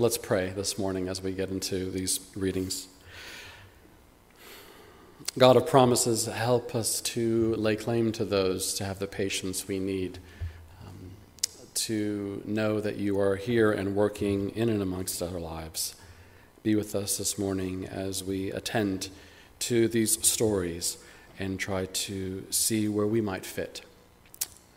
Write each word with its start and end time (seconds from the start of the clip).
let's 0.00 0.16
pray 0.16 0.48
this 0.48 0.78
morning 0.78 1.08
as 1.08 1.22
we 1.22 1.30
get 1.30 1.50
into 1.50 1.90
these 1.90 2.20
readings. 2.34 2.88
God 5.36 5.58
of 5.58 5.66
promises, 5.66 6.24
help 6.24 6.74
us 6.74 7.02
to 7.02 7.54
lay 7.56 7.76
claim 7.76 8.10
to 8.12 8.24
those, 8.24 8.72
to 8.76 8.84
have 8.86 8.98
the 8.98 9.06
patience 9.06 9.68
we 9.68 9.78
need, 9.78 10.18
um, 10.86 11.10
to 11.74 12.42
know 12.46 12.80
that 12.80 12.96
you 12.96 13.20
are 13.20 13.36
here 13.36 13.70
and 13.70 13.94
working 13.94 14.48
in 14.56 14.70
and 14.70 14.80
amongst 14.80 15.22
our 15.22 15.38
lives. 15.38 15.94
Be 16.62 16.74
with 16.74 16.94
us 16.94 17.18
this 17.18 17.38
morning 17.38 17.84
as 17.84 18.24
we 18.24 18.50
attend 18.52 19.10
to 19.58 19.86
these 19.86 20.26
stories 20.26 20.96
and 21.38 21.60
try 21.60 21.84
to 21.84 22.46
see 22.48 22.88
where 22.88 23.06
we 23.06 23.20
might 23.20 23.44
fit. 23.44 23.82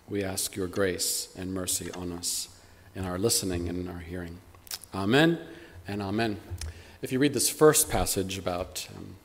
We 0.10 0.22
ask 0.22 0.58
your 0.58 0.68
grace 0.68 1.34
and 1.38 1.54
mercy 1.54 1.90
on 1.92 2.12
us 2.12 2.50
in 2.94 3.06
our 3.06 3.18
listening 3.18 3.70
and 3.70 3.80
in 3.80 3.88
our 3.88 4.00
hearing. 4.00 4.40
Amen 4.96 5.40
and 5.88 6.04
amen. 6.04 6.38
If 7.02 7.12
you 7.12 7.18
read 7.18 7.34
this 7.34 7.50
first 7.50 7.90
passage 7.90 8.38
about 8.38 8.88
um, 8.96 9.16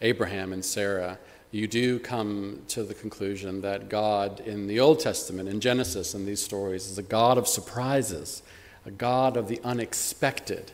Abraham 0.00 0.50
and 0.50 0.64
Sarah, 0.64 1.18
you 1.50 1.66
do 1.66 1.98
come 1.98 2.62
to 2.68 2.82
the 2.82 2.94
conclusion 2.94 3.60
that 3.60 3.90
God 3.90 4.40
in 4.40 4.66
the 4.66 4.80
Old 4.80 5.00
Testament, 5.00 5.46
in 5.46 5.60
Genesis, 5.60 6.14
in 6.14 6.24
these 6.24 6.40
stories, 6.40 6.90
is 6.90 6.96
a 6.96 7.02
God 7.02 7.36
of 7.36 7.46
surprises, 7.46 8.42
a 8.86 8.90
God 8.90 9.36
of 9.36 9.48
the 9.48 9.60
unexpected. 9.62 10.72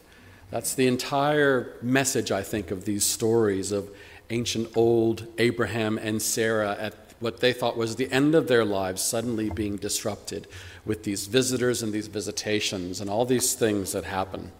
That's 0.52 0.74
the 0.74 0.86
entire 0.86 1.74
message, 1.82 2.30
I 2.30 2.44
think, 2.44 2.70
of 2.70 2.84
these 2.84 3.04
stories 3.04 3.72
of 3.72 3.90
ancient 4.30 4.76
old 4.76 5.26
Abraham 5.38 5.98
and 5.98 6.22
Sarah 6.22 6.76
at 6.78 7.09
what 7.20 7.40
they 7.40 7.52
thought 7.52 7.76
was 7.76 7.96
the 7.96 8.10
end 8.10 8.34
of 8.34 8.48
their 8.48 8.64
lives 8.64 9.02
suddenly 9.02 9.50
being 9.50 9.76
disrupted 9.76 10.48
with 10.84 11.04
these 11.04 11.26
visitors 11.26 11.82
and 11.82 11.92
these 11.92 12.08
visitations 12.08 13.00
and 13.00 13.08
all 13.08 13.26
these 13.26 13.54
things 13.54 13.92
that 13.92 14.04
happen. 14.04 14.50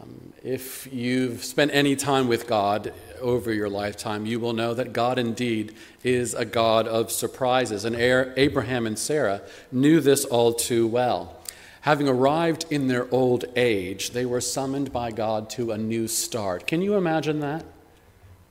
Um, 0.00 0.32
if 0.42 0.92
you've 0.92 1.44
spent 1.44 1.70
any 1.72 1.94
time 1.94 2.26
with 2.26 2.46
God 2.46 2.92
over 3.20 3.52
your 3.52 3.68
lifetime, 3.68 4.26
you 4.26 4.40
will 4.40 4.54
know 4.54 4.74
that 4.74 4.92
God 4.92 5.18
indeed 5.18 5.74
is 6.02 6.34
a 6.34 6.44
God 6.44 6.88
of 6.88 7.12
surprises. 7.12 7.84
And 7.84 7.94
Abraham 7.94 8.86
and 8.86 8.98
Sarah 8.98 9.42
knew 9.70 10.00
this 10.00 10.24
all 10.24 10.52
too 10.52 10.86
well. 10.86 11.38
Having 11.82 12.08
arrived 12.08 12.64
in 12.70 12.88
their 12.88 13.12
old 13.14 13.44
age, 13.56 14.10
they 14.10 14.24
were 14.24 14.40
summoned 14.40 14.90
by 14.90 15.10
God 15.10 15.50
to 15.50 15.70
a 15.70 15.76
new 15.76 16.08
start. 16.08 16.66
Can 16.66 16.80
you 16.80 16.96
imagine 16.96 17.40
that? 17.40 17.62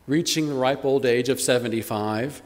Reaching 0.05 0.49
the 0.49 0.53
ripe 0.53 0.85
old 0.85 1.03
age 1.03 1.29
of 1.29 1.41
75 1.41 2.43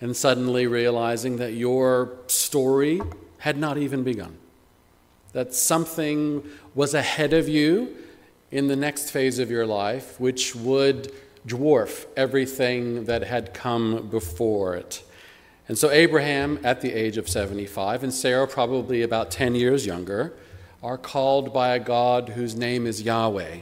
and 0.00 0.16
suddenly 0.16 0.66
realizing 0.66 1.36
that 1.36 1.52
your 1.52 2.12
story 2.26 3.00
had 3.38 3.56
not 3.56 3.78
even 3.78 4.02
begun, 4.02 4.38
that 5.32 5.54
something 5.54 6.42
was 6.74 6.94
ahead 6.94 7.32
of 7.32 7.48
you 7.48 7.96
in 8.50 8.66
the 8.66 8.76
next 8.76 9.10
phase 9.10 9.38
of 9.38 9.50
your 9.50 9.66
life 9.66 10.18
which 10.18 10.54
would 10.56 11.12
dwarf 11.46 12.06
everything 12.16 13.04
that 13.04 13.22
had 13.22 13.54
come 13.54 14.08
before 14.08 14.74
it. 14.74 15.02
And 15.68 15.78
so, 15.78 15.90
Abraham, 15.90 16.58
at 16.64 16.80
the 16.80 16.92
age 16.92 17.16
of 17.16 17.28
75, 17.28 18.02
and 18.02 18.12
Sarah, 18.12 18.48
probably 18.48 19.02
about 19.02 19.30
10 19.30 19.54
years 19.54 19.86
younger, 19.86 20.34
are 20.82 20.98
called 20.98 21.52
by 21.52 21.74
a 21.74 21.78
God 21.78 22.30
whose 22.30 22.56
name 22.56 22.86
is 22.86 23.02
Yahweh, 23.02 23.58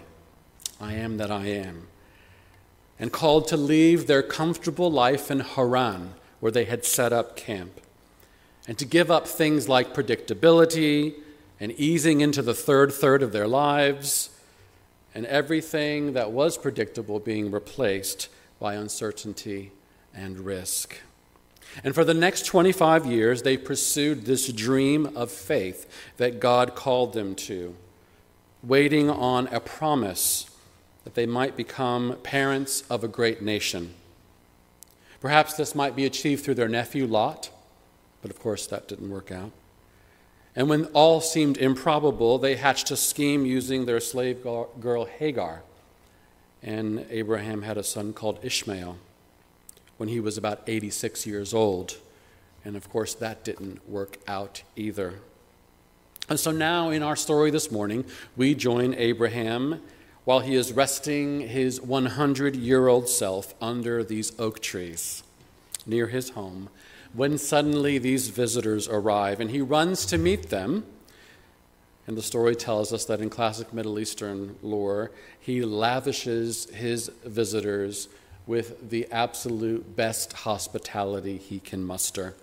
I 0.80 0.92
am 0.94 1.18
that 1.18 1.30
I 1.30 1.46
am, 1.46 1.88
and 2.98 3.12
called 3.12 3.46
to 3.48 3.56
leave 3.56 4.06
their 4.06 4.22
comfortable 4.22 4.90
life 4.90 5.30
in 5.30 5.40
Haran, 5.40 6.14
where 6.40 6.52
they 6.52 6.64
had 6.64 6.84
set 6.84 7.12
up 7.12 7.36
camp, 7.36 7.80
and 8.66 8.78
to 8.78 8.84
give 8.84 9.10
up 9.10 9.26
things 9.26 9.68
like 9.68 9.94
predictability 9.94 11.14
and 11.60 11.72
easing 11.72 12.20
into 12.20 12.42
the 12.42 12.54
third 12.54 12.92
third 12.92 13.22
of 13.22 13.32
their 13.32 13.48
lives, 13.48 14.30
and 15.14 15.26
everything 15.26 16.12
that 16.12 16.30
was 16.30 16.56
predictable 16.56 17.18
being 17.18 17.50
replaced 17.50 18.28
by 18.60 18.74
uncertainty 18.74 19.72
and 20.14 20.40
risk. 20.40 20.96
And 21.84 21.94
for 21.94 22.04
the 22.04 22.14
next 22.14 22.46
25 22.46 23.06
years, 23.06 23.42
they 23.42 23.56
pursued 23.56 24.24
this 24.24 24.52
dream 24.52 25.16
of 25.16 25.30
faith 25.30 25.86
that 26.16 26.40
God 26.40 26.74
called 26.74 27.12
them 27.12 27.34
to, 27.34 27.74
waiting 28.62 29.10
on 29.10 29.46
a 29.48 29.60
promise 29.60 30.50
that 31.04 31.14
they 31.14 31.26
might 31.26 31.56
become 31.56 32.16
parents 32.22 32.82
of 32.90 33.04
a 33.04 33.08
great 33.08 33.42
nation. 33.42 33.94
Perhaps 35.20 35.54
this 35.54 35.74
might 35.74 35.96
be 35.96 36.04
achieved 36.04 36.44
through 36.44 36.54
their 36.54 36.68
nephew 36.68 37.06
Lot, 37.06 37.50
but 38.22 38.30
of 38.30 38.38
course 38.38 38.66
that 38.66 38.88
didn't 38.88 39.10
work 39.10 39.32
out. 39.32 39.50
And 40.54 40.68
when 40.68 40.86
all 40.86 41.20
seemed 41.20 41.56
improbable, 41.56 42.38
they 42.38 42.56
hatched 42.56 42.90
a 42.90 42.96
scheme 42.96 43.46
using 43.46 43.86
their 43.86 44.00
slave 44.00 44.42
girl 44.42 45.04
Hagar. 45.04 45.62
And 46.62 47.06
Abraham 47.10 47.62
had 47.62 47.78
a 47.78 47.84
son 47.84 48.12
called 48.12 48.40
Ishmael 48.42 48.96
when 49.98 50.08
he 50.08 50.18
was 50.18 50.36
about 50.36 50.62
86 50.66 51.26
years 51.26 51.54
old. 51.54 51.98
And 52.64 52.76
of 52.76 52.90
course, 52.90 53.14
that 53.14 53.44
didn't 53.44 53.88
work 53.88 54.18
out 54.26 54.62
either. 54.74 55.20
And 56.28 56.38
so 56.38 56.50
now, 56.50 56.90
in 56.90 57.02
our 57.02 57.16
story 57.16 57.50
this 57.50 57.70
morning, 57.70 58.04
we 58.36 58.54
join 58.54 58.94
Abraham 58.94 59.80
while 60.28 60.40
he 60.40 60.56
is 60.56 60.74
resting 60.74 61.40
his 61.40 61.80
100 61.80 62.54
year 62.54 62.86
old 62.86 63.08
self 63.08 63.54
under 63.62 64.04
these 64.04 64.38
oak 64.38 64.60
trees 64.60 65.22
near 65.86 66.08
his 66.08 66.28
home, 66.28 66.68
when 67.14 67.38
suddenly 67.38 67.96
these 67.96 68.28
visitors 68.28 68.86
arrive 68.88 69.40
and 69.40 69.50
he 69.50 69.62
runs 69.62 70.04
to 70.04 70.18
meet 70.18 70.50
them. 70.50 70.84
And 72.06 72.14
the 72.14 72.20
story 72.20 72.54
tells 72.54 72.92
us 72.92 73.06
that 73.06 73.22
in 73.22 73.30
classic 73.30 73.72
Middle 73.72 73.98
Eastern 73.98 74.56
lore, 74.62 75.12
he 75.40 75.62
lavishes 75.62 76.68
his 76.74 77.10
visitors 77.24 78.10
with 78.46 78.90
the 78.90 79.10
absolute 79.10 79.96
best 79.96 80.34
hospitality 80.34 81.38
he 81.38 81.58
can 81.58 81.82
muster 81.82 82.34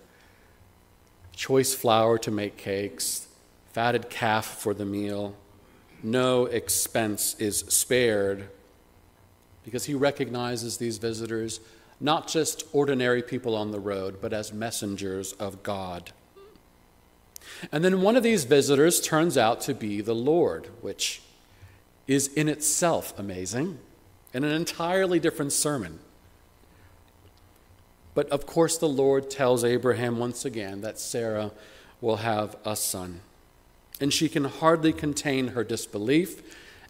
choice 1.36 1.72
flour 1.72 2.18
to 2.18 2.32
make 2.32 2.56
cakes, 2.56 3.28
fatted 3.72 4.10
calf 4.10 4.44
for 4.44 4.74
the 4.74 4.84
meal 4.84 5.36
no 6.02 6.46
expense 6.46 7.34
is 7.38 7.60
spared 7.60 8.48
because 9.64 9.84
he 9.86 9.94
recognizes 9.94 10.76
these 10.76 10.98
visitors 10.98 11.60
not 12.00 12.28
just 12.28 12.64
ordinary 12.72 13.22
people 13.22 13.56
on 13.56 13.70
the 13.70 13.80
road, 13.80 14.18
but 14.20 14.32
as 14.32 14.52
messengers 14.52 15.32
of 15.34 15.62
God. 15.62 16.12
And 17.72 17.84
then 17.84 18.02
one 18.02 18.16
of 18.16 18.22
these 18.22 18.44
visitors 18.44 19.00
turns 19.00 19.38
out 19.38 19.60
to 19.62 19.74
be 19.74 20.00
the 20.00 20.14
Lord, 20.14 20.68
which 20.82 21.22
is 22.06 22.28
in 22.28 22.48
itself 22.48 23.18
amazing 23.18 23.78
and 24.34 24.44
an 24.44 24.52
entirely 24.52 25.18
different 25.18 25.52
sermon. 25.52 25.98
But 28.14 28.28
of 28.28 28.46
course, 28.46 28.78
the 28.78 28.88
Lord 28.88 29.30
tells 29.30 29.64
Abraham 29.64 30.18
once 30.18 30.44
again 30.44 30.80
that 30.82 30.98
Sarah 30.98 31.52
will 32.00 32.16
have 32.16 32.56
a 32.64 32.76
son 32.76 33.20
and 34.00 34.12
she 34.12 34.28
can 34.28 34.44
hardly 34.44 34.92
contain 34.92 35.48
her 35.48 35.64
disbelief 35.64 36.42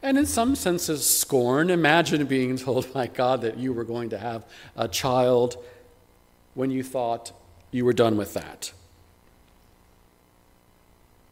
and, 0.02 0.18
in 0.18 0.26
some 0.26 0.54
senses, 0.54 1.08
scorn. 1.08 1.70
Imagine 1.70 2.26
being 2.26 2.56
told 2.56 2.92
by 2.92 3.06
God 3.06 3.40
that 3.42 3.58
you 3.58 3.72
were 3.72 3.84
going 3.84 4.10
to 4.10 4.18
have 4.18 4.44
a 4.76 4.88
child 4.88 5.56
when 6.54 6.70
you 6.70 6.82
thought 6.82 7.32
you 7.70 7.84
were 7.84 7.92
done 7.92 8.16
with 8.16 8.34
that. 8.34 8.72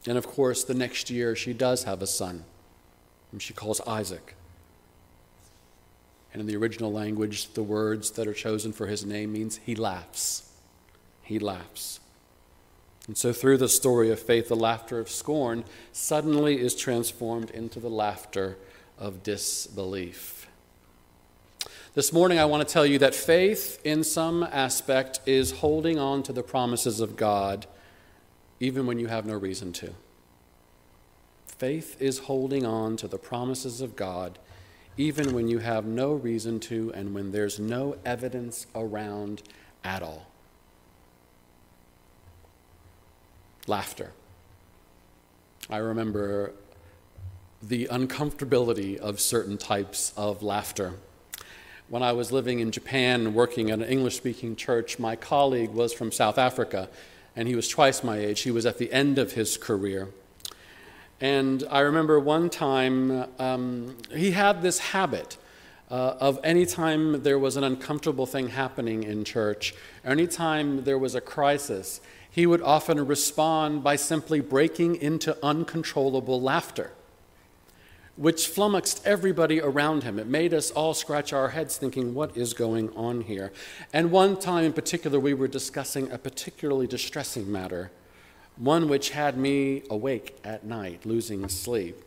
And 0.07 0.19
of 0.19 0.27
course, 0.27 0.65
the 0.65 0.75
next 0.75 1.11
year 1.11 1.35
she 1.35 1.53
does 1.53 1.85
have 1.85 2.03
a 2.03 2.07
son, 2.07 2.45
whom 3.31 3.41
she 3.41 3.55
calls 3.55 3.81
Isaac. 3.87 4.35
And 6.33 6.41
in 6.41 6.47
the 6.47 6.57
original 6.57 6.93
language, 6.93 7.55
the 7.55 7.63
words 7.63 8.11
that 8.13 8.27
are 8.27 8.35
chosen 8.35 8.73
for 8.73 8.87
his 8.87 9.07
name 9.07 9.33
means 9.33 9.61
he 9.65 9.75
laughs. 9.75 10.51
He 11.23 11.39
laughs. 11.39 12.01
And 13.07 13.19
so, 13.19 13.33
through 13.33 13.59
the 13.59 13.69
story 13.69 14.11
of 14.11 14.19
faith, 14.19 14.49
the 14.49 14.57
laughter 14.57 14.99
of 14.99 15.11
scorn 15.11 15.65
suddenly 15.93 16.59
is 16.59 16.75
transformed 16.75 17.51
into 17.51 17.79
the 17.79 17.91
laughter 17.91 18.57
of 18.99 19.23
disbelief. 19.23 20.49
This 21.95 22.13
morning, 22.13 22.39
I 22.39 22.47
want 22.47 22.67
to 22.67 22.73
tell 22.73 22.87
you 22.87 22.99
that 22.99 23.15
faith, 23.15 23.81
in 23.85 24.03
some 24.03 24.43
aspect, 24.43 25.21
is 25.27 25.53
holding 25.53 25.99
on 25.99 26.23
to 26.25 26.33
the 26.33 26.43
promises 26.43 27.01
of 27.01 27.17
God 27.17 27.67
even 28.59 28.87
when 28.87 28.99
you 28.99 29.09
have 29.09 29.27
no 29.27 29.35
reason 29.35 29.73
to. 29.75 29.95
Faith 31.47 32.01
is 32.01 32.21
holding 32.21 32.65
on 32.65 32.97
to 32.97 33.07
the 33.07 33.19
promises 33.19 33.81
of 33.81 33.95
God 33.95 34.39
even 34.97 35.33
when 35.33 35.49
you 35.49 35.59
have 35.59 35.85
no 35.85 36.13
reason 36.13 36.61
to 36.61 36.93
and 36.95 37.15
when 37.15 37.33
there's 37.33 37.59
no 37.59 37.97
evidence 38.05 38.67
around 38.75 39.43
at 39.83 40.03
all. 40.03 40.27
Laughter. 43.67 44.13
I 45.71 45.79
remember 45.79 46.53
the 47.63 47.87
uncomfortability 47.87 48.99
of 48.99 49.21
certain 49.21 49.57
types 49.57 50.13
of 50.17 50.43
laughter. 50.43 50.95
When 51.89 52.03
I 52.03 52.13
was 52.13 52.33
living 52.33 52.61
in 52.61 52.71
Japan 52.71 53.35
working 53.35 53.71
at 53.71 53.79
an 53.79 53.85
English 53.85 54.17
speaking 54.17 54.57
church, 54.57 54.99
my 54.99 55.17
colleague 55.17 55.71
was 55.71 55.93
from 55.93 56.13
South 56.13 56.39
Africa 56.39 56.89
and 57.37 57.49
he 57.49 57.57
was 57.57 57.69
twice 57.69 58.05
my 58.05 58.19
age. 58.19 58.43
He 58.43 58.51
was 58.51 58.67
at 58.67 58.79
the 58.79 58.93
end 58.93 59.19
of 59.19 59.33
his 59.33 59.57
career. 59.57 60.09
And 61.21 61.65
I 61.71 61.81
remember 61.81 62.21
one 62.21 62.51
time 62.51 63.27
um, 63.39 63.97
he 64.15 64.33
had 64.33 64.63
this 64.63 64.79
habit 64.79 65.37
uh, 65.95 66.17
of 66.19 66.41
any 66.43 66.67
time 66.67 67.23
there 67.23 67.39
was 67.39 67.57
an 67.57 67.63
uncomfortable 67.63 68.27
thing 68.27 68.49
happening 68.49 69.05
in 69.05 69.23
church, 69.25 69.77
any 70.05 70.27
time 70.27 70.83
there 70.83 70.99
was 70.99 71.15
a 71.15 71.21
crisis, 71.21 72.01
he 72.29 72.47
would 72.47 72.61
often 72.63 73.07
respond 73.07 73.85
by 73.85 73.95
simply 73.95 74.41
breaking 74.41 74.97
into 74.97 75.39
uncontrollable 75.41 76.43
laughter, 76.43 76.91
which 78.17 78.49
flummoxed 78.49 79.07
everybody 79.07 79.61
around 79.61 80.03
him. 80.03 80.19
It 80.19 80.27
made 80.27 80.53
us 80.53 80.73
all 80.73 80.95
scratch 80.95 81.33
our 81.33 81.51
heads 81.51 81.77
thinking, 81.77 82.13
what 82.13 82.37
is 82.37 82.55
going 82.55 82.91
on 82.97 83.21
here? 83.21 83.53
And 83.93 84.11
one 84.11 84.37
time 84.37 84.65
in 84.65 84.73
particular, 84.73 85.21
we 85.21 85.33
were 85.33 85.47
discussing 85.47 86.11
a 86.11 86.19
particularly 86.19 86.89
distressing 86.89 87.53
matter, 87.53 87.93
one 88.57 88.89
which 88.89 89.11
had 89.11 89.37
me 89.37 89.85
awake 89.89 90.37
at 90.43 90.65
night, 90.65 91.07
losing 91.07 91.49
sleep. 91.49 92.03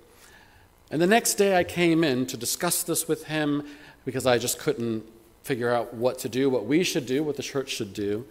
And 0.90 1.02
the 1.02 1.08
next 1.08 1.36
day 1.36 1.58
I 1.58 1.64
came 1.64 2.04
in 2.04 2.26
to 2.28 2.38
discuss 2.38 2.84
this 2.84 3.08
with 3.08 3.26
him 3.26 3.66
because 4.06 4.26
I 4.26 4.38
just 4.38 4.58
couldn't 4.58 5.04
figure 5.44 5.72
out 5.72 5.94
what 5.94 6.20
to 6.20 6.30
do, 6.30 6.50
what 6.50 6.66
we 6.66 6.84
should 6.84 7.06
do, 7.06 7.24
what 7.24 7.36
the 7.36 7.44
church 7.44 7.70
should 7.70 7.94
do, 7.94 8.26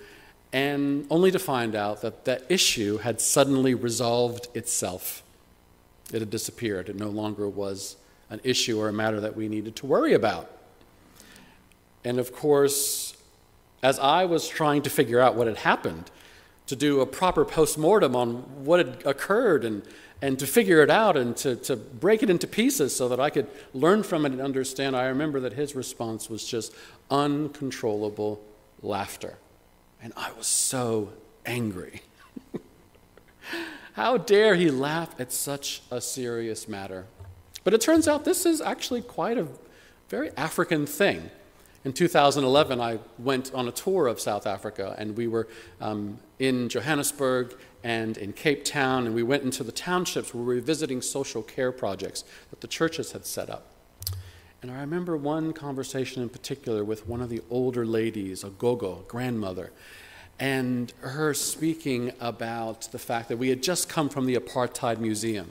and 0.52 1.06
only 1.10 1.30
to 1.30 1.38
find 1.38 1.74
out 1.74 2.00
that 2.02 2.24
that 2.24 2.44
issue 2.48 2.98
had 2.98 3.20
suddenly 3.20 3.74
resolved 3.74 4.48
itself. 4.54 5.22
It 6.12 6.20
had 6.20 6.30
disappeared. 6.30 6.88
It 6.88 6.96
no 6.96 7.08
longer 7.08 7.48
was 7.48 7.96
an 8.30 8.40
issue 8.42 8.80
or 8.80 8.88
a 8.88 8.92
matter 8.92 9.20
that 9.20 9.36
we 9.36 9.48
needed 9.48 9.76
to 9.76 9.86
worry 9.86 10.14
about. 10.14 10.50
And 12.04 12.18
of 12.18 12.32
course, 12.32 13.16
as 13.82 13.98
I 13.98 14.24
was 14.24 14.48
trying 14.48 14.82
to 14.82 14.90
figure 14.90 15.20
out 15.20 15.34
what 15.34 15.46
had 15.46 15.58
happened, 15.58 16.10
to 16.66 16.76
do 16.76 17.00
a 17.00 17.06
proper 17.06 17.44
post 17.44 17.78
mortem 17.78 18.16
on 18.16 18.64
what 18.64 18.84
had 18.84 19.06
occurred 19.06 19.64
and 19.64 19.82
and 20.22 20.38
to 20.38 20.46
figure 20.46 20.82
it 20.82 20.90
out 20.90 21.16
and 21.16 21.36
to, 21.36 21.56
to 21.56 21.76
break 21.76 22.22
it 22.22 22.30
into 22.30 22.46
pieces 22.46 22.94
so 22.96 23.08
that 23.08 23.20
I 23.20 23.30
could 23.30 23.46
learn 23.74 24.02
from 24.02 24.24
it 24.24 24.32
and 24.32 24.40
understand, 24.40 24.96
I 24.96 25.06
remember 25.06 25.40
that 25.40 25.52
his 25.52 25.74
response 25.74 26.30
was 26.30 26.44
just 26.44 26.74
uncontrollable 27.10 28.42
laughter. 28.82 29.36
And 30.02 30.12
I 30.16 30.32
was 30.32 30.46
so 30.46 31.12
angry. 31.44 32.02
How 33.92 34.16
dare 34.16 34.54
he 34.54 34.70
laugh 34.70 35.14
at 35.20 35.32
such 35.32 35.82
a 35.90 36.00
serious 36.00 36.66
matter? 36.66 37.06
But 37.62 37.74
it 37.74 37.80
turns 37.80 38.08
out 38.08 38.24
this 38.24 38.46
is 38.46 38.60
actually 38.60 39.02
quite 39.02 39.36
a 39.36 39.48
very 40.08 40.30
African 40.36 40.86
thing. 40.86 41.30
In 41.84 41.92
2011, 41.92 42.80
I 42.80 42.98
went 43.18 43.52
on 43.54 43.68
a 43.68 43.72
tour 43.72 44.06
of 44.06 44.18
South 44.18 44.46
Africa, 44.46 44.94
and 44.98 45.16
we 45.16 45.28
were 45.28 45.46
um, 45.80 46.18
in 46.38 46.68
Johannesburg 46.68 47.54
and 47.82 48.18
in 48.18 48.32
Cape 48.32 48.64
Town, 48.64 49.06
and 49.06 49.14
we 49.14 49.22
went 49.22 49.42
into 49.42 49.62
the 49.62 49.72
townships 49.72 50.34
where 50.34 50.44
we 50.44 50.56
were 50.56 50.60
visiting 50.60 51.00
social 51.00 51.42
care 51.42 51.72
projects 51.72 52.24
that 52.50 52.60
the 52.60 52.66
churches 52.66 53.12
had 53.12 53.24
set 53.24 53.48
up. 53.48 53.68
And 54.62 54.70
I 54.70 54.80
remember 54.80 55.16
one 55.16 55.52
conversation 55.52 56.22
in 56.22 56.28
particular 56.28 56.82
with 56.84 57.06
one 57.06 57.20
of 57.20 57.28
the 57.28 57.42
older 57.50 57.86
ladies, 57.86 58.42
a 58.42 58.48
gogo, 58.48 59.04
grandmother, 59.06 59.70
and 60.38 60.92
her 61.00 61.32
speaking 61.34 62.12
about 62.20 62.82
the 62.92 62.98
fact 62.98 63.28
that 63.28 63.36
we 63.36 63.48
had 63.48 63.62
just 63.62 63.88
come 63.88 64.08
from 64.08 64.26
the 64.26 64.34
apartheid 64.34 64.98
museum. 64.98 65.50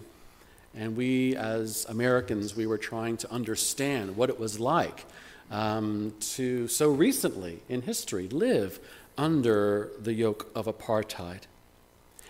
And 0.76 0.98
we, 0.98 1.36
as 1.36 1.86
Americans, 1.88 2.56
we 2.56 2.68
were 2.68 2.78
trying 2.78 3.18
to 3.18 3.32
understand 3.32 4.18
what 4.18 4.30
it 4.30 4.40
was 4.40 4.60
like 4.60 5.06
um, 5.52 6.14
to 6.20 6.68
so 6.68 6.92
recently 6.92 7.62
in 7.70 7.84
history 7.84 8.28
live 8.28 8.80
under 9.18 9.90
the 10.00 10.14
yoke 10.14 10.50
of 10.56 10.66
apartheid. 10.66 11.42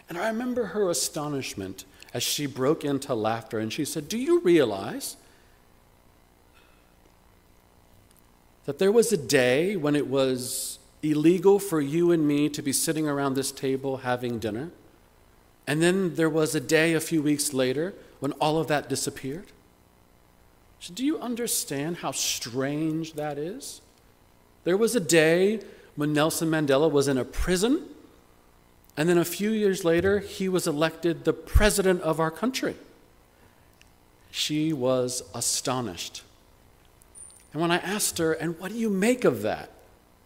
And 0.08 0.18
I 0.18 0.28
remember 0.28 0.68
her 0.68 0.90
astonishment 0.90 1.86
as 2.14 2.24
she 2.24 2.46
broke 2.46 2.86
into 2.86 3.14
laughter 3.14 3.60
and 3.60 3.74
she 3.74 3.86
said, 3.86 4.08
Do 4.08 4.18
you 4.18 4.40
realize 4.42 5.18
that 8.66 8.80
there 8.80 8.92
was 8.92 9.12
a 9.12 9.18
day 9.18 9.76
when 9.76 9.96
it 9.96 10.08
was 10.08 10.80
illegal 11.02 11.60
for 11.60 11.82
you 11.82 12.12
and 12.12 12.28
me 12.28 12.50
to 12.50 12.62
be 12.62 12.74
sitting 12.74 13.08
around 13.08 13.34
this 13.34 13.52
table 13.52 13.98
having 13.98 14.40
dinner? 14.40 14.72
And 15.68 15.82
then 15.82 16.16
there 16.16 16.30
was 16.30 16.54
a 16.54 16.60
day 16.60 16.94
a 16.94 17.00
few 17.00 17.22
weeks 17.22 17.54
later 17.54 17.94
when 18.20 18.32
all 18.34 18.58
of 18.60 18.68
that 18.68 18.90
disappeared? 18.90 19.52
So 20.80 20.94
do 20.94 21.06
you 21.06 21.20
understand 21.20 21.98
how 21.98 22.12
strange 22.12 23.14
that 23.14 23.38
is? 23.38 23.82
There 24.64 24.78
was 24.78 24.96
a 24.96 25.00
day 25.00 25.62
when 25.96 26.14
Nelson 26.14 26.50
Mandela 26.50 26.92
was 26.92 27.08
in 27.08 27.18
a 27.18 27.26
prison 27.26 27.90
and 28.98 29.10
then 29.10 29.18
a 29.18 29.26
few 29.26 29.52
years 29.52 29.84
later, 29.84 30.20
he 30.20 30.48
was 30.48 30.68
elected 30.68 31.26
the 31.26 31.34
president 31.34 32.02
of 32.02 32.20
our 32.20 32.32
country. 32.32 32.76
She 34.32 34.72
was 34.72 35.24
astonished. 35.34 36.24
And 37.52 37.62
when 37.62 37.72
I 37.72 37.78
asked 37.78 38.18
her, 38.20 38.34
and 38.34 38.60
what 38.60 38.72
do 38.72 38.78
you 38.78 38.90
make 38.90 39.26
of 39.26 39.42
that? 39.42 39.72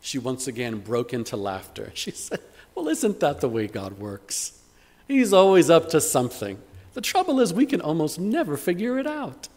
She 0.02 0.18
once 0.18 0.48
again 0.48 0.80
broke 0.80 1.14
into 1.14 1.36
laughter. 1.36 1.92
She 1.96 2.12
said, 2.12 2.40
Well, 2.74 2.88
isn't 2.88 3.20
that 3.20 3.42
the 3.42 3.50
way 3.50 3.68
God 3.68 4.00
works? 4.00 4.60
He's 5.08 5.34
always 5.34 5.70
up 5.70 5.90
to 5.90 6.02
something. 6.02 6.60
The 6.94 7.02
trouble 7.02 7.40
is, 7.40 7.54
we 7.54 7.66
can 7.66 7.82
almost 7.82 8.20
never 8.20 8.58
figure 8.58 9.00
it 9.00 9.08
out. 9.08 9.48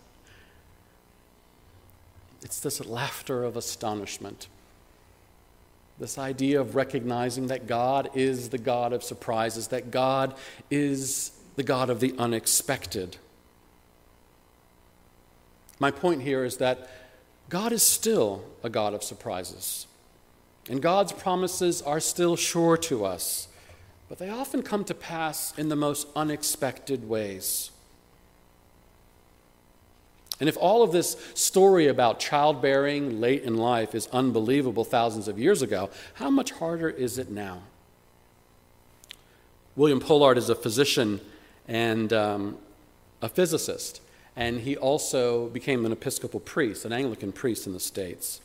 It's 2.43 2.61
this 2.61 2.85
laughter 2.85 3.45
of 3.45 3.57
astonishment. 3.57 4.49
This 6.03 6.19
idea 6.19 6.61
of 6.61 6.75
recognizing 6.75 7.47
that 7.47 7.69
God 7.69 8.11
is 8.13 8.49
the 8.49 8.59
God 8.59 8.93
of 8.93 9.05
surprises, 9.05 9.69
that 9.69 9.93
God 9.93 10.35
is 10.69 11.31
the 11.55 11.63
God 11.63 11.91
of 11.91 12.01
the 12.01 12.13
unexpected. 12.19 13.19
My 15.79 15.93
point 15.93 16.23
here 16.23 16.45
is 16.45 16.57
that 16.57 16.91
God 17.49 17.71
is 17.71 17.85
still 17.85 18.45
a 18.65 18.69
God 18.69 18.95
of 18.95 19.05
surprises. 19.05 19.87
And 20.69 20.83
God's 20.83 21.13
promises 21.13 21.81
are 21.81 22.01
still 22.01 22.35
sure 22.35 22.77
to 22.79 23.05
us, 23.05 23.47
but 24.09 24.19
they 24.19 24.29
often 24.29 24.65
come 24.65 24.85
to 24.87 24.95
pass 24.95 25.57
in 25.57 25.69
the 25.69 25.77
most 25.77 26.09
unexpected 26.17 27.09
ways. 27.09 27.71
And 30.43 30.49
if 30.49 30.57
all 30.57 30.83
of 30.83 30.91
this 30.91 31.17
story 31.35 31.87
about 31.87 32.19
childbearing 32.19 33.21
late 33.21 33.45
in 33.45 33.57
life 33.57 33.95
is 33.95 34.09
unbelievable 34.09 34.83
thousands 34.83 35.29
of 35.29 35.39
years 35.39 35.63
ago, 35.63 35.89
how 36.15 36.31
much 36.31 36.51
harder 36.51 36.91
is 36.91 37.17
it 37.17 37.31
now? 37.31 37.63
William 39.77 40.01
Pollard 40.01 40.37
is 40.37 40.49
a 40.49 40.57
physician 40.57 41.21
and 41.69 42.13
um, 42.13 42.59
a 43.23 43.29
physicist, 43.29 44.01
and 44.35 44.63
he 44.63 44.77
also 44.77 45.47
became 45.47 45.87
an 45.87 45.93
Episcopal 45.93 46.41
priest, 46.41 46.85
an 46.85 46.93
Anglican 46.93 47.31
priest 47.31 47.69
in 47.69 47.73
the 47.73 47.79
States. 47.79 48.41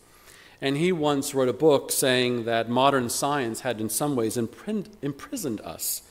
And 0.61 0.77
he 0.77 0.91
once 0.91 1.33
wrote 1.33 1.49
a 1.49 1.53
book 1.53 1.91
saying 1.91 2.45
that 2.45 2.69
modern 2.69 3.09
science 3.09 3.61
had, 3.61 3.81
in 3.81 3.89
some 3.89 4.15
ways, 4.15 4.37
imprisoned 4.37 5.61
us 5.61 6.03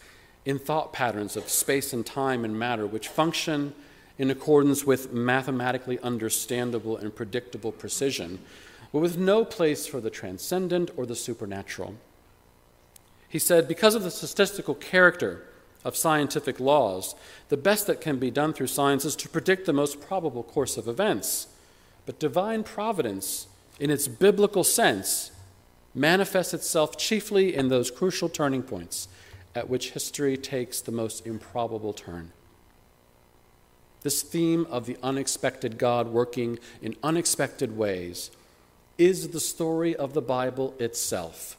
in 0.44 0.58
thought 0.58 0.92
patterns 0.92 1.37
of 1.37 1.49
space 1.49 1.92
and 1.92 2.04
time 2.04 2.44
and 2.44 2.58
matter, 2.58 2.88
which 2.88 3.06
function 3.06 3.72
in 4.18 4.30
accordance 4.30 4.85
with 4.85 5.12
mathematically 5.12 5.99
understandable 6.00 6.96
and 6.96 7.14
predictable 7.14 7.73
precision, 7.73 8.38
but 8.92 9.00
with 9.00 9.18
no 9.18 9.44
place 9.44 9.87
for 9.87 10.00
the 10.00 10.11
transcendent 10.11 10.90
or 10.96 11.04
the 11.04 11.16
supernatural. 11.16 11.94
He 13.28 13.38
said, 13.38 13.68
because 13.68 13.94
of 13.94 14.02
the 14.02 14.11
statistical 14.11 14.75
character 14.75 15.46
of 15.85 15.96
scientific 15.96 16.58
laws, 16.58 17.14
the 17.49 17.56
best 17.56 17.87
that 17.87 18.00
can 18.00 18.18
be 18.18 18.30
done 18.30 18.52
through 18.52 18.68
science 18.68 19.04
is 19.04 19.16
to 19.16 19.28
predict 19.28 19.66
the 19.66 19.73
most 19.73 20.00
probable 20.00 20.42
course 20.42 20.76
of 20.76 20.88
events. 20.88 21.49
But 22.06 22.18
divine 22.18 22.64
providence, 22.64 23.49
in 23.78 23.90
its 23.90 24.08
biblical 24.08 24.64
sense, 24.64 25.32
manifests 25.94 26.54
itself 26.54 26.96
chiefly 26.96 27.54
in 27.54 27.68
those 27.68 27.90
crucial 27.90 28.28
turning 28.28 28.62
points 28.62 29.08
at 29.54 29.68
which 29.68 29.92
history 29.92 30.37
takes 30.37 30.80
the 30.80 30.92
most 30.92 31.26
improbable 31.26 31.92
turn. 31.92 32.32
This 34.06 34.22
theme 34.22 34.68
of 34.70 34.86
the 34.86 34.96
unexpected 35.02 35.78
God 35.78 36.12
working 36.12 36.60
in 36.80 36.94
unexpected 37.02 37.76
ways 37.76 38.30
is 38.98 39.30
the 39.30 39.40
story 39.40 39.96
of 39.96 40.12
the 40.12 40.22
Bible 40.22 40.76
itself. 40.78 41.56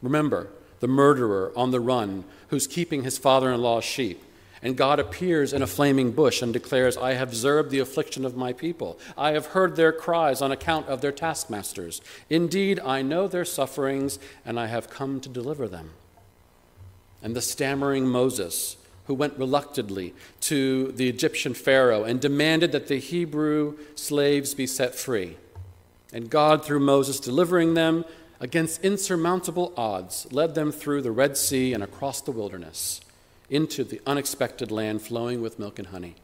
Remember 0.00 0.48
the 0.80 0.88
murderer 0.88 1.52
on 1.54 1.70
the 1.70 1.80
run 1.80 2.24
who's 2.48 2.66
keeping 2.66 3.04
his 3.04 3.18
father 3.18 3.52
in 3.52 3.60
law's 3.60 3.84
sheep. 3.84 4.24
And 4.62 4.74
God 4.74 4.98
appears 4.98 5.52
in 5.52 5.60
a 5.60 5.66
flaming 5.66 6.12
bush 6.12 6.40
and 6.40 6.50
declares, 6.50 6.96
I 6.96 7.12
have 7.12 7.28
observed 7.28 7.70
the 7.70 7.80
affliction 7.80 8.24
of 8.24 8.34
my 8.34 8.54
people. 8.54 8.98
I 9.18 9.32
have 9.32 9.48
heard 9.48 9.76
their 9.76 9.92
cries 9.92 10.40
on 10.40 10.50
account 10.50 10.88
of 10.88 11.02
their 11.02 11.12
taskmasters. 11.12 12.00
Indeed, 12.30 12.80
I 12.80 13.02
know 13.02 13.28
their 13.28 13.44
sufferings, 13.44 14.18
and 14.46 14.58
I 14.58 14.68
have 14.68 14.88
come 14.88 15.20
to 15.20 15.28
deliver 15.28 15.68
them. 15.68 15.90
And 17.22 17.36
the 17.36 17.42
stammering 17.42 18.06
Moses, 18.06 18.78
who 19.06 19.14
went 19.14 19.38
reluctantly 19.38 20.14
to 20.40 20.92
the 20.92 21.08
Egyptian 21.08 21.54
Pharaoh 21.54 22.04
and 22.04 22.20
demanded 22.20 22.72
that 22.72 22.88
the 22.88 22.98
Hebrew 22.98 23.76
slaves 23.94 24.54
be 24.54 24.66
set 24.66 24.94
free. 24.94 25.36
And 26.12 26.30
God, 26.30 26.64
through 26.64 26.80
Moses 26.80 27.20
delivering 27.20 27.74
them 27.74 28.04
against 28.40 28.84
insurmountable 28.84 29.72
odds, 29.76 30.26
led 30.30 30.54
them 30.54 30.72
through 30.72 31.02
the 31.02 31.10
Red 31.10 31.36
Sea 31.36 31.72
and 31.72 31.82
across 31.82 32.20
the 32.20 32.32
wilderness. 32.32 33.00
into 33.48 33.84
the 33.84 34.00
unexpected 34.06 34.70
land 34.70 35.02
flowing 35.02 35.40
with 35.40 35.58
milk 35.58 35.78
and 35.78 35.88
honey 35.88 36.14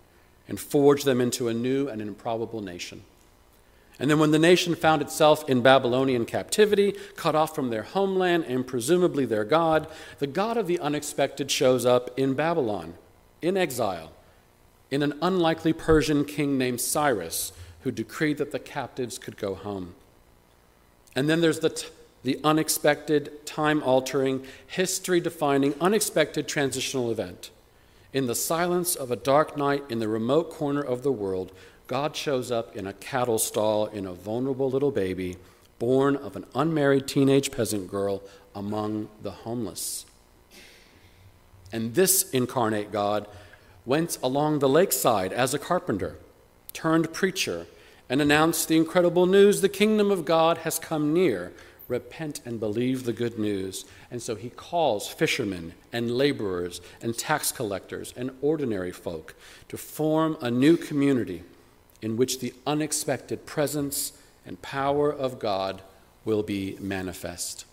and 0.49 0.59
forged 0.59 1.05
them 1.05 1.21
into 1.21 1.49
a 1.49 1.55
new 1.55 1.89
and 1.89 2.03
improbable 2.03 2.61
nation. 2.61 3.03
And 4.03 4.11
then, 4.11 4.19
when 4.19 4.33
the 4.33 4.39
nation 4.41 4.75
found 4.75 5.01
itself 5.01 5.49
in 5.49 5.63
Babylonian 5.63 6.25
captivity, 6.25 6.97
cut 7.15 7.37
off 7.37 7.55
from 7.55 7.71
their 7.71 7.85
homeland 7.85 8.47
and 8.49 8.67
presumably 8.67 9.25
their 9.25 9.45
God, 9.45 9.87
the 10.19 10.27
God 10.27 10.57
of 10.57 10.67
the 10.67 10.81
unexpected 10.81 11.53
shows 11.53 11.87
up 11.87 12.11
in 12.19 12.35
Babylon, 12.35 12.95
in 13.43 13.57
exile, 13.57 14.11
in 14.91 15.05
an 15.05 15.17
unlikely 15.23 15.73
Persian 15.73 16.25
king 16.25 16.59
named 16.59 16.81
Cyrus, 16.81 17.53
who 17.83 17.93
decreed 17.93 18.39
that 18.39 18.51
the 18.51 18.59
captives 18.59 19.19
could 19.19 19.37
go 19.37 19.55
home. 19.55 19.95
And 21.15 21.31
then 21.31 21.41
there's 21.41 21.61
the, 21.61 21.71
t- 21.71 21.87
the 22.25 22.41
unexpected, 22.43 23.47
time 23.47 23.85
altering, 23.85 24.45
history 24.67 25.21
defining, 25.21 25.77
unexpected 25.81 26.49
transitional 26.49 27.13
event. 27.13 27.51
In 28.13 28.27
the 28.27 28.35
silence 28.35 28.97
of 28.97 29.13
a 29.13 29.17
dark 29.17 29.57
night 29.57 29.85
in 29.89 30.01
the 30.01 30.09
remote 30.09 30.51
corner 30.51 30.83
of 30.83 31.05
the 31.05 31.13
world, 31.13 31.53
God 31.93 32.17
shows 32.17 32.51
up 32.51 32.75
in 32.75 32.87
a 32.87 32.95
cattle 32.95 33.39
stall 33.39 33.85
in 33.85 34.07
a 34.07 34.15
vulnerable 34.15 34.71
little 34.71 34.91
baby 34.91 35.37
born 35.79 36.17
of 36.17 36.37
an 36.37 36.47
unmarried 36.55 37.07
teenage 37.07 37.53
peasant 37.53 37.91
girl 37.91 38.23
among 38.55 39.11
the 39.21 39.31
homeless. 39.31 40.07
And 41.71 41.95
this 41.95 42.31
incarnate 42.31 42.93
God 42.93 43.29
went 43.85 44.17
along 44.23 44.61
the 44.61 44.71
lakeside 44.71 45.35
as 45.35 45.53
a 45.53 45.59
carpenter, 45.59 46.17
turned 46.73 47.13
preacher, 47.13 47.67
and 48.09 48.23
announced 48.23 48.69
the 48.69 48.79
incredible 48.79 49.27
news 49.27 49.61
the 49.61 49.69
kingdom 49.69 50.11
of 50.11 50.25
God 50.25 50.57
has 50.59 50.79
come 50.79 51.13
near. 51.13 51.53
Repent 51.89 52.41
and 52.47 52.59
believe 52.59 53.05
the 53.05 53.13
good 53.13 53.39
news. 53.39 53.85
And 54.11 54.23
so 54.23 54.35
he 54.35 54.49
calls 54.49 55.09
fishermen 55.09 55.75
and 55.93 56.11
laborers 56.11 56.81
and 57.03 57.15
tax 57.15 57.53
collectors 57.53 58.15
and 58.17 58.31
ordinary 58.41 58.93
folk 58.93 59.35
to 59.69 59.77
form 59.77 60.39
a 60.41 60.51
new 60.51 60.79
community 60.79 61.43
in 62.03 62.17
which 62.17 62.41
the 62.41 62.53
unexpected 62.67 63.47
presence 63.47 64.13
and 64.45 64.61
power 64.61 65.11
of 65.11 65.39
God 65.39 65.81
will 66.25 66.43
be 66.43 66.77
manifest. 66.81 67.65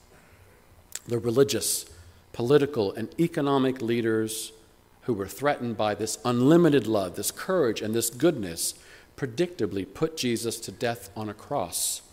The 1.08 1.18
religious, 1.18 1.86
political, 2.32 2.94
and 2.94 3.10
economic 3.20 3.82
leaders 3.82 4.54
who 5.02 5.14
were 5.16 5.28
threatened 5.28 5.76
by 5.76 5.96
this 5.96 6.20
unlimited 6.24 6.86
love, 6.86 7.16
this 7.16 7.32
courage, 7.32 7.82
and 7.82 7.96
this 7.96 8.12
goodness 8.12 8.76
predictably 9.18 9.92
put 9.92 10.16
Jesus 10.16 10.60
to 10.60 10.72
death 10.72 11.10
on 11.16 11.28
a 11.28 11.34
cross. 11.34 12.04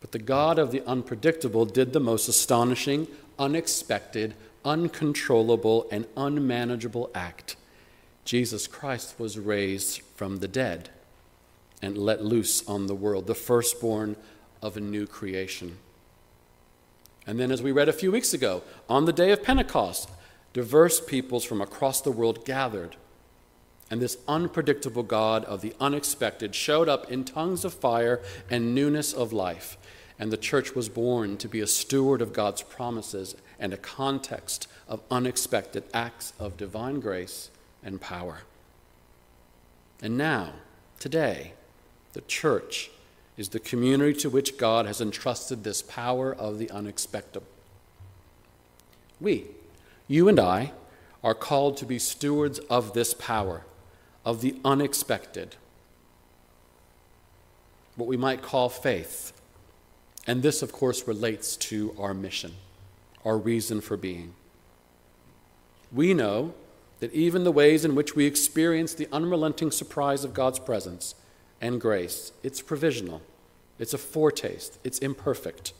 But 0.00 0.12
the 0.12 0.18
God 0.18 0.58
of 0.58 0.72
the 0.72 0.84
unpredictable 0.86 1.66
did 1.66 1.92
the 1.92 2.00
most 2.00 2.28
astonishing, 2.28 3.06
unexpected, 3.38 4.34
uncontrollable, 4.64 5.86
and 5.92 6.06
unmanageable 6.16 7.10
act. 7.14 7.56
Jesus 8.24 8.66
Christ 8.66 9.14
was 9.18 9.38
raised 9.38 10.00
from 10.16 10.38
the 10.38 10.48
dead 10.48 10.88
and 11.82 11.98
let 11.98 12.24
loose 12.24 12.66
on 12.68 12.86
the 12.86 12.94
world, 12.94 13.26
the 13.26 13.34
firstborn 13.34 14.16
of 14.62 14.76
a 14.76 14.80
new 14.80 15.06
creation. 15.06 15.76
And 17.26 17.38
then, 17.38 17.50
as 17.50 17.62
we 17.62 17.72
read 17.72 17.88
a 17.88 17.92
few 17.92 18.10
weeks 18.10 18.32
ago, 18.32 18.62
on 18.88 19.04
the 19.04 19.12
day 19.12 19.32
of 19.32 19.42
Pentecost, 19.42 20.08
diverse 20.52 21.00
peoples 21.00 21.44
from 21.44 21.60
across 21.60 22.00
the 22.00 22.12
world 22.12 22.44
gathered 22.44 22.96
and 23.92 24.00
this 24.00 24.16
unpredictable 24.26 25.02
God 25.02 25.44
of 25.44 25.60
the 25.60 25.74
unexpected 25.78 26.54
showed 26.54 26.88
up 26.88 27.12
in 27.12 27.24
tongues 27.24 27.62
of 27.62 27.74
fire 27.74 28.22
and 28.48 28.74
newness 28.74 29.12
of 29.12 29.34
life. 29.34 29.76
And 30.18 30.32
the 30.32 30.38
church 30.38 30.74
was 30.74 30.88
born 30.88 31.36
to 31.36 31.46
be 31.46 31.60
a 31.60 31.66
steward 31.66 32.22
of 32.22 32.32
God's 32.32 32.62
promises 32.62 33.36
and 33.60 33.74
a 33.74 33.76
context 33.76 34.66
of 34.88 35.02
unexpected 35.10 35.84
acts 35.92 36.32
of 36.38 36.56
divine 36.56 37.00
grace 37.00 37.50
and 37.82 38.00
power. 38.00 38.44
And 40.00 40.16
now, 40.16 40.54
today, 40.98 41.52
the 42.12 42.20
church 42.22 42.90
is 43.36 43.50
the 43.50 43.60
community 43.60 44.18
to 44.20 44.30
which 44.30 44.58
God 44.58 44.86
has 44.86 45.00
entrusted 45.00 45.64
this 45.64 45.82
power 45.82 46.34
of 46.34 46.58
the 46.58 46.70
unexpected. 46.70 47.42
We, 49.20 49.46
you 50.08 50.28
and 50.28 50.38
I, 50.38 50.72
are 51.24 51.34
called 51.34 51.76
to 51.78 51.86
be 51.86 51.98
stewards 51.98 52.58
of 52.70 52.94
this 52.94 53.14
power 53.14 53.64
of 54.24 54.40
the 54.40 54.56
unexpected, 54.64 55.56
what 57.96 58.08
we 58.08 58.16
might 58.16 58.42
call 58.42 58.68
faith. 58.68 59.32
And 60.26 60.42
this, 60.42 60.62
of 60.62 60.72
course, 60.72 61.08
relates 61.08 61.56
to 61.56 61.94
our 61.98 62.14
mission, 62.14 62.54
our 63.24 63.38
reason 63.38 63.80
for 63.80 63.96
being. 63.96 64.34
We 65.92 66.14
know 66.14 66.54
that 67.00 67.12
even 67.12 67.44
the 67.44 67.52
ways 67.52 67.84
in 67.84 67.94
which 67.94 68.14
we 68.14 68.26
experience 68.26 68.94
the 68.94 69.08
unrelenting 69.12 69.70
surprise 69.70 70.24
of 70.24 70.34
God's 70.34 70.58
presence 70.58 71.14
and 71.62 71.80
grace, 71.80 72.32
it's 72.42 72.60
provisional, 72.60 73.22
it's 73.78 73.94
a 73.94 73.98
foretaste, 73.98 74.78
it's 74.84 74.98
imperfect. 74.98 75.72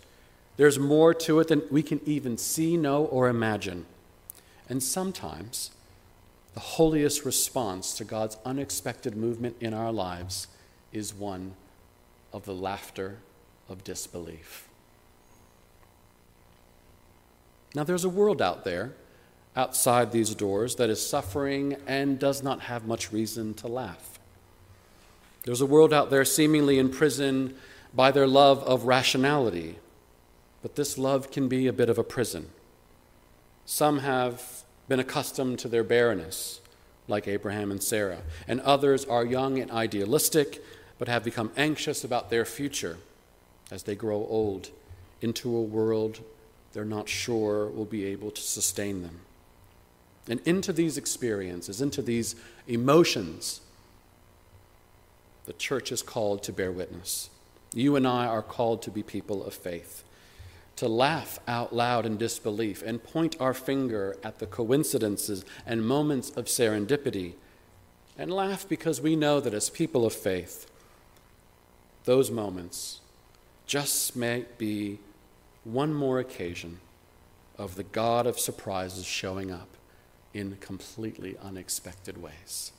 There's 0.57 0.79
more 0.79 1.13
to 1.13 1.41
it 1.41 1.49
than 1.49 1.63
we 1.71 1.83
can 1.83 2.01
even 2.07 2.39
see, 2.39 2.77
know, 2.77 3.05
or 3.05 3.29
imagine. 3.29 3.85
And 4.69 4.83
sometimes 4.83 5.73
the 6.55 6.61
holiest 6.61 7.25
response 7.25 7.95
to 7.97 8.05
God's 8.05 8.37
unexpected 8.45 9.17
movement 9.17 9.57
in 9.61 9.75
our 9.75 9.93
lives 9.93 10.47
is 10.93 11.13
one 11.13 11.55
of 12.33 12.45
the 12.45 12.55
laughter 12.55 13.19
of 13.69 13.83
disbelief. 13.83 14.69
Now, 17.75 17.85
there's 17.85 18.05
a 18.05 18.11
world 18.11 18.43
out 18.43 18.65
there, 18.65 18.93
outside 19.57 20.13
these 20.13 20.35
doors, 20.35 20.77
that 20.77 20.91
is 20.91 21.05
suffering 21.05 21.77
and 21.87 22.19
does 22.19 22.43
not 22.43 22.61
have 22.61 22.87
much 22.87 23.13
reason 23.13 23.55
to 23.55 23.69
laugh. 23.69 24.19
There's 25.45 25.61
a 25.61 25.67
world 25.67 25.93
out 25.93 26.11
there 26.11 26.25
seemingly 26.25 26.79
imprisoned 26.79 27.55
by 27.95 28.11
their 28.11 28.27
love 28.27 28.63
of 28.65 28.85
rationality, 28.85 29.79
but 30.63 30.77
this 30.77 30.97
love 30.97 31.31
can 31.31 31.49
be 31.49 31.67
a 31.67 31.73
bit 31.73 31.89
of 31.89 31.99
a 31.99 32.05
prison. 32.05 32.51
Some 33.65 34.01
have 34.01 34.63
been 34.89 35.01
accustomed 35.01 35.59
to 35.61 35.69
their 35.69 35.85
barrenness, 35.85 36.61
like 37.09 37.27
Abraham 37.27 37.71
and 37.71 37.83
Sarah, 37.83 38.23
and 38.47 38.61
others 38.61 39.05
are 39.05 39.25
young 39.25 39.59
and 39.59 39.71
idealistic, 39.71 40.63
but 40.99 41.09
have 41.09 41.25
become 41.25 41.51
anxious 41.57 42.05
about 42.05 42.31
their 42.31 42.45
future 42.45 42.99
as 43.71 43.83
they 43.83 43.95
grow 43.95 44.27
old 44.27 44.71
into 45.21 45.55
a 45.57 45.63
world 45.63 46.21
they're 46.73 46.85
not 46.85 47.09
sure 47.09 47.67
will 47.67 47.85
be 47.85 48.05
able 48.07 48.31
to 48.31 48.41
sustain 48.41 49.03
them. 49.03 49.21
And 50.29 50.41
into 50.45 50.73
these 50.73 50.97
experiences, 50.97 51.81
into 51.81 52.01
these 52.01 52.35
emotions, 52.67 53.61
the 55.53 55.59
church 55.59 55.93
is 55.93 56.01
called 56.01 56.43
to 56.43 56.51
bear 56.51 56.73
witness. 56.73 57.29
You 57.75 57.95
and 57.95 58.07
I 58.07 58.27
are 58.27 58.41
called 58.41 58.81
to 58.83 58.91
be 58.91 59.03
people 59.03 59.45
of 59.45 59.53
faith 59.53 60.03
to 60.77 60.89
laugh 60.89 61.39
out 61.47 61.75
loud 61.75 62.07
in 62.07 62.17
disbelief 62.17 62.83
and 62.83 63.05
point 63.05 63.37
our 63.39 63.53
finger 63.53 64.17
at 64.25 64.39
the 64.39 64.47
coincidences 64.47 65.45
and 65.67 65.87
moments 65.87 66.31
of 66.31 66.47
serendipity, 66.47 67.35
and 68.17 68.33
laugh 68.33 68.67
because 68.67 69.03
we 69.03 69.15
know 69.15 69.41
that 69.41 69.53
as 69.53 69.69
people 69.69 70.07
of 70.07 70.15
faith, 70.15 70.67
those 72.05 72.31
moments 72.31 73.03
just 73.67 74.17
may 74.17 74.47
be 74.57 75.01
one 75.65 75.93
more 75.93 76.19
occasion 76.19 76.81
of 77.59 77.75
the 77.75 77.85
God 77.85 78.27
of 78.27 78.41
surprises 78.41 79.05
showing 79.05 79.51
up 79.51 79.69
in 80.33 80.57
completely 80.63 81.37
unexpected 81.43 82.17
ways. 82.23 82.73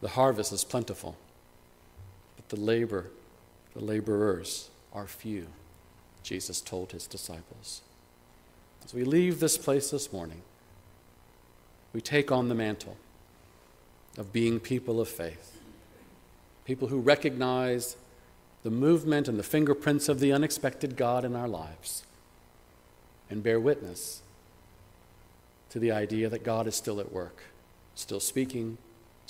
The 0.00 0.08
harvest 0.08 0.52
is 0.52 0.64
plentiful, 0.64 1.16
but 2.36 2.48
the 2.48 2.60
labor 2.60 3.10
the 3.74 3.84
laborers 3.84 4.68
are 4.92 5.06
few, 5.06 5.46
Jesus 6.22 6.60
told 6.60 6.92
his 6.92 7.06
disciples. 7.06 7.82
As 8.84 8.94
we 8.94 9.04
leave 9.04 9.40
this 9.40 9.56
place 9.56 9.90
this 9.90 10.12
morning, 10.12 10.42
we 11.92 12.00
take 12.00 12.32
on 12.32 12.48
the 12.48 12.54
mantle 12.54 12.96
of 14.18 14.32
being 14.32 14.58
people 14.58 15.00
of 15.00 15.08
faith, 15.08 15.58
people 16.64 16.88
who 16.88 16.98
recognize 16.98 17.96
the 18.62 18.70
movement 18.70 19.28
and 19.28 19.38
the 19.38 19.44
fingerprints 19.44 20.08
of 20.08 20.20
the 20.20 20.32
unexpected 20.32 20.96
God 20.96 21.24
in 21.24 21.36
our 21.36 21.48
lives 21.48 22.04
and 23.30 23.42
bear 23.42 23.60
witness 23.60 24.22
to 25.70 25.78
the 25.78 25.92
idea 25.92 26.28
that 26.28 26.42
God 26.42 26.66
is 26.66 26.74
still 26.74 27.00
at 27.00 27.12
work, 27.12 27.44
still 27.94 28.20
speaking, 28.20 28.76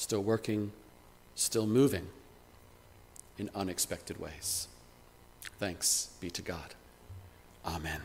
still 0.00 0.22
working, 0.22 0.72
still 1.34 1.66
moving 1.66 2.08
in 3.38 3.50
unexpected 3.54 4.18
ways. 4.18 4.66
Thanks 5.58 6.08
be 6.20 6.30
to 6.30 6.42
God. 6.42 6.74
Amen. 7.66 8.00